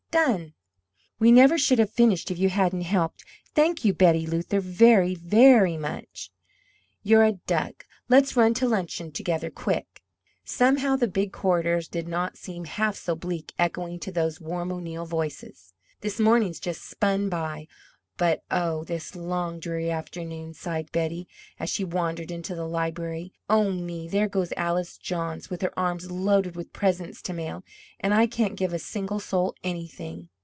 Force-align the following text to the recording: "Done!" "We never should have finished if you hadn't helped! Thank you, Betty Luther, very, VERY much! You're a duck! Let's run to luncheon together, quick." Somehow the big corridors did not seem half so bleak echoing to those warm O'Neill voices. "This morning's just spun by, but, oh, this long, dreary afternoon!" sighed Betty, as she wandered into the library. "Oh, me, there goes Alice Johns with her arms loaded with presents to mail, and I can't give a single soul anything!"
"Done!" 0.11 0.55
"We 1.19 1.31
never 1.31 1.57
should 1.57 1.79
have 1.79 1.89
finished 1.89 2.29
if 2.29 2.37
you 2.37 2.49
hadn't 2.49 2.81
helped! 2.81 3.23
Thank 3.55 3.85
you, 3.85 3.93
Betty 3.93 4.27
Luther, 4.27 4.59
very, 4.59 5.15
VERY 5.15 5.77
much! 5.77 6.29
You're 7.01 7.23
a 7.23 7.31
duck! 7.47 7.85
Let's 8.09 8.35
run 8.35 8.53
to 8.55 8.67
luncheon 8.67 9.13
together, 9.13 9.49
quick." 9.49 10.01
Somehow 10.43 10.97
the 10.97 11.07
big 11.07 11.31
corridors 11.31 11.87
did 11.87 12.09
not 12.09 12.35
seem 12.37 12.65
half 12.65 12.97
so 12.97 13.15
bleak 13.15 13.53
echoing 13.57 13.99
to 14.01 14.11
those 14.11 14.41
warm 14.41 14.69
O'Neill 14.73 15.05
voices. 15.05 15.73
"This 16.01 16.19
morning's 16.19 16.59
just 16.59 16.83
spun 16.83 17.29
by, 17.29 17.69
but, 18.17 18.43
oh, 18.51 18.83
this 18.83 19.15
long, 19.15 19.57
dreary 19.59 19.89
afternoon!" 19.89 20.53
sighed 20.53 20.91
Betty, 20.91 21.27
as 21.59 21.71
she 21.71 21.83
wandered 21.83 22.29
into 22.29 22.53
the 22.53 22.67
library. 22.67 23.33
"Oh, 23.49 23.71
me, 23.71 24.07
there 24.07 24.27
goes 24.27 24.53
Alice 24.57 24.97
Johns 24.97 25.49
with 25.49 25.61
her 25.63 25.73
arms 25.79 26.11
loaded 26.11 26.55
with 26.55 26.73
presents 26.73 27.21
to 27.23 27.33
mail, 27.33 27.63
and 27.99 28.13
I 28.13 28.27
can't 28.27 28.57
give 28.57 28.73
a 28.73 28.79
single 28.79 29.19
soul 29.21 29.55
anything!" 29.63 30.29